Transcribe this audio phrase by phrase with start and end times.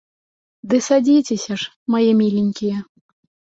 [0.71, 2.77] Ды садзіцеся ж, мае міленькія!